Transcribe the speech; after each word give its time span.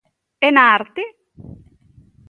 E 0.45 0.49
na 0.55 0.63
arte? 0.79 1.03